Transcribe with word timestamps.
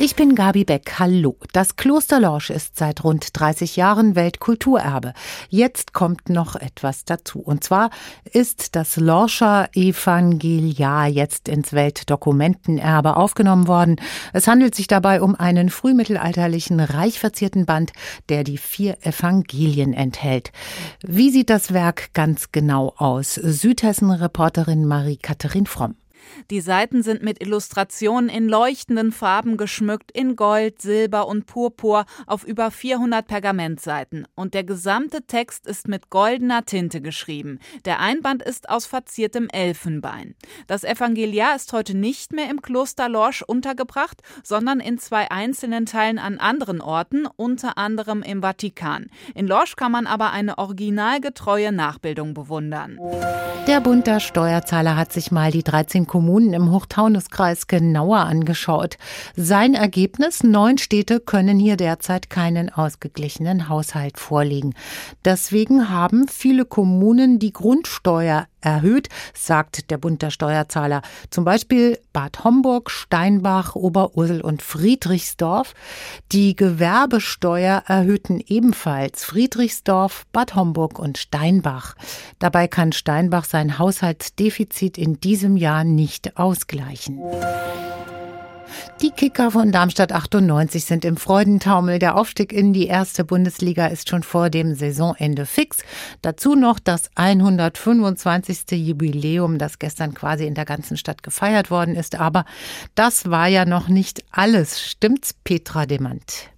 Ich 0.00 0.14
bin 0.14 0.36
Gabi 0.36 0.62
Beck. 0.62 1.00
Hallo. 1.00 1.36
Das 1.52 1.74
Kloster 1.74 2.20
Lorsch 2.20 2.50
ist 2.50 2.76
seit 2.76 3.02
rund 3.02 3.30
30 3.32 3.74
Jahren 3.74 4.14
Weltkulturerbe. 4.14 5.12
Jetzt 5.48 5.92
kommt 5.92 6.28
noch 6.28 6.54
etwas 6.54 7.04
dazu. 7.04 7.40
Und 7.40 7.64
zwar 7.64 7.90
ist 8.32 8.76
das 8.76 8.96
Lorscher 8.96 9.68
Evangeliar 9.74 11.08
jetzt 11.08 11.48
ins 11.48 11.72
Weltdokumentenerbe 11.72 13.16
aufgenommen 13.16 13.66
worden. 13.66 13.96
Es 14.32 14.46
handelt 14.46 14.76
sich 14.76 14.86
dabei 14.86 15.20
um 15.20 15.34
einen 15.34 15.68
frühmittelalterlichen, 15.68 16.78
reich 16.78 17.18
verzierten 17.18 17.66
Band, 17.66 17.92
der 18.28 18.44
die 18.44 18.58
vier 18.58 18.98
Evangelien 19.04 19.94
enthält. 19.94 20.52
Wie 21.02 21.30
sieht 21.30 21.50
das 21.50 21.72
Werk 21.72 22.14
ganz 22.14 22.52
genau 22.52 22.94
aus? 22.98 23.34
Südhessen-Reporterin 23.34 24.86
Marie-Katharin 24.86 25.66
Fromm. 25.66 25.96
Die 26.50 26.60
Seiten 26.60 27.02
sind 27.02 27.22
mit 27.22 27.42
Illustrationen 27.42 28.28
in 28.28 28.48
leuchtenden 28.48 29.12
Farben 29.12 29.56
geschmückt, 29.56 30.10
in 30.12 30.36
Gold, 30.36 30.80
Silber 30.80 31.26
und 31.26 31.46
Purpur 31.46 32.04
auf 32.26 32.44
über 32.44 32.70
400 32.70 33.26
Pergamentseiten. 33.26 34.26
Und 34.34 34.54
der 34.54 34.64
gesamte 34.64 35.22
Text 35.22 35.66
ist 35.66 35.88
mit 35.88 36.10
goldener 36.10 36.64
Tinte 36.64 37.00
geschrieben. 37.00 37.58
Der 37.84 38.00
Einband 38.00 38.42
ist 38.42 38.68
aus 38.68 38.86
verziertem 38.86 39.48
Elfenbein. 39.48 40.34
Das 40.66 40.84
Evangeliar 40.84 41.56
ist 41.56 41.72
heute 41.72 41.96
nicht 41.96 42.32
mehr 42.32 42.50
im 42.50 42.62
Kloster 42.62 43.08
Lorsch 43.08 43.42
untergebracht, 43.42 44.22
sondern 44.42 44.80
in 44.80 44.98
zwei 44.98 45.30
einzelnen 45.30 45.86
Teilen 45.86 46.18
an 46.18 46.38
anderen 46.38 46.80
Orten, 46.80 47.26
unter 47.36 47.78
anderem 47.78 48.22
im 48.22 48.42
Vatikan. 48.42 49.06
In 49.34 49.46
Lorsch 49.46 49.76
kann 49.76 49.92
man 49.92 50.06
aber 50.06 50.32
eine 50.32 50.58
originalgetreue 50.58 51.72
Nachbildung 51.72 52.34
bewundern. 52.34 52.98
Der 53.66 53.80
Bund 53.80 54.06
der 54.06 54.20
Steuerzahler 54.20 54.96
hat 54.96 55.12
sich 55.12 55.30
mal 55.30 55.50
die 55.50 55.62
13 55.62 56.06
Kommunen 56.18 56.52
im 56.52 56.72
Hochtaunuskreis 56.72 57.68
genauer 57.68 58.18
angeschaut. 58.18 58.98
Sein 59.36 59.74
Ergebnis, 59.74 60.42
neun 60.42 60.76
Städte 60.76 61.20
können 61.20 61.60
hier 61.60 61.76
derzeit 61.76 62.28
keinen 62.28 62.70
ausgeglichenen 62.70 63.68
Haushalt 63.68 64.18
vorlegen. 64.18 64.74
Deswegen 65.24 65.90
haben 65.90 66.26
viele 66.26 66.64
Kommunen 66.64 67.38
die 67.38 67.52
Grundsteuer 67.52 68.48
erhöht, 68.60 69.08
sagt 69.34 69.90
der 69.90 69.98
Bund 69.98 70.22
der 70.22 70.30
Steuerzahler. 70.30 71.02
Zum 71.30 71.44
Beispiel 71.44 71.98
Bad 72.12 72.44
Homburg, 72.44 72.90
Steinbach, 72.90 73.74
Oberursel 73.74 74.40
und 74.40 74.62
Friedrichsdorf. 74.62 75.74
Die 76.32 76.56
Gewerbesteuer 76.56 77.82
erhöhten 77.86 78.42
ebenfalls 78.46 79.24
Friedrichsdorf, 79.24 80.26
Bad 80.32 80.54
Homburg 80.54 80.98
und 80.98 81.18
Steinbach. 81.18 81.94
Dabei 82.38 82.68
kann 82.68 82.92
Steinbach 82.92 83.44
sein 83.44 83.78
Haushaltsdefizit 83.78 84.98
in 84.98 85.20
diesem 85.20 85.56
Jahr 85.56 85.84
nicht 85.84 86.36
ausgleichen. 86.36 87.20
Die 89.00 89.10
Kicker 89.10 89.50
von 89.50 89.72
Darmstadt 89.72 90.12
98 90.12 90.84
sind 90.84 91.04
im 91.04 91.16
Freudentaumel. 91.16 91.98
Der 91.98 92.16
Aufstieg 92.16 92.52
in 92.52 92.72
die 92.72 92.86
erste 92.86 93.24
Bundesliga 93.24 93.86
ist 93.86 94.08
schon 94.08 94.22
vor 94.22 94.50
dem 94.50 94.74
Saisonende 94.74 95.46
fix. 95.46 95.78
Dazu 96.22 96.54
noch 96.54 96.78
das 96.78 97.10
125. 97.14 98.70
Jubiläum, 98.72 99.58
das 99.58 99.78
gestern 99.78 100.14
quasi 100.14 100.46
in 100.46 100.54
der 100.54 100.64
ganzen 100.64 100.96
Stadt 100.96 101.22
gefeiert 101.22 101.70
worden 101.70 101.94
ist. 101.94 102.18
Aber 102.18 102.44
das 102.94 103.30
war 103.30 103.46
ja 103.46 103.64
noch 103.64 103.88
nicht 103.88 104.24
alles. 104.30 104.80
Stimmt's, 104.80 105.32
Petra 105.32 105.86
Demand? 105.86 106.50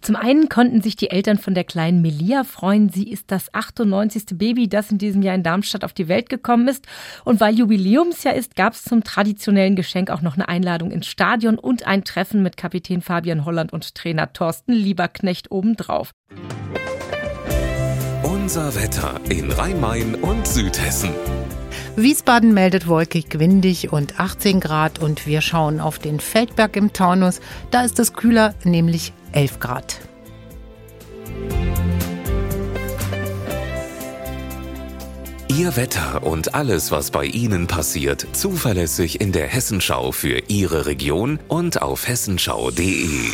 Zum 0.00 0.16
einen 0.16 0.48
konnten 0.48 0.82
sich 0.82 0.96
die 0.96 1.10
Eltern 1.10 1.38
von 1.38 1.54
der 1.54 1.64
kleinen 1.64 2.02
Melia 2.02 2.44
freuen. 2.44 2.88
Sie 2.88 3.10
ist 3.10 3.30
das 3.30 3.52
98. 3.52 4.24
Baby, 4.34 4.68
das 4.68 4.90
in 4.90 4.98
diesem 4.98 5.22
Jahr 5.22 5.34
in 5.34 5.42
Darmstadt 5.42 5.84
auf 5.84 5.92
die 5.92 6.08
Welt 6.08 6.28
gekommen 6.28 6.68
ist. 6.68 6.86
Und 7.24 7.40
weil 7.40 7.58
Jubiläumsjahr 7.58 8.34
ist, 8.34 8.56
gab 8.56 8.74
es 8.74 8.84
zum 8.84 9.04
traditionellen 9.04 9.76
Geschenk 9.76 10.10
auch 10.10 10.22
noch 10.22 10.34
eine 10.34 10.48
Einladung 10.48 10.90
ins 10.90 11.06
Stadion 11.06 11.58
und 11.58 11.86
ein 11.86 12.04
Treffen 12.04 12.42
mit 12.42 12.56
Kapitän 12.56 13.02
Fabian 13.02 13.44
Holland 13.44 13.72
und 13.72 13.94
Trainer 13.94 14.32
Thorsten 14.32 14.72
Lieberknecht 14.72 15.50
obendrauf. 15.50 16.12
Unser 18.22 18.74
Wetter 18.76 19.20
in 19.28 19.50
Rhein-Main 19.50 20.14
und 20.14 20.46
Südhessen. 20.46 21.10
Wiesbaden 21.96 22.52
meldet 22.52 22.86
wolkig, 22.86 23.38
windig 23.38 23.90
und 23.92 24.20
18 24.20 24.60
Grad 24.60 24.98
und 24.98 25.26
wir 25.26 25.40
schauen 25.40 25.80
auf 25.80 25.98
den 25.98 26.20
Feldberg 26.20 26.76
im 26.76 26.92
Taunus. 26.92 27.40
Da 27.70 27.84
ist 27.84 27.98
es 27.98 28.12
kühler, 28.12 28.54
nämlich 28.64 29.12
11 29.36 29.60
Grad. 29.60 30.00
Ihr 35.48 35.76
Wetter 35.76 36.22
und 36.22 36.54
alles, 36.54 36.90
was 36.90 37.10
bei 37.10 37.26
Ihnen 37.26 37.66
passiert, 37.66 38.26
zuverlässig 38.32 39.20
in 39.20 39.32
der 39.32 39.46
Hessenschau 39.46 40.12
für 40.12 40.38
Ihre 40.48 40.86
Region 40.86 41.38
und 41.48 41.82
auf 41.82 42.08
hessenschau.de. 42.08 43.30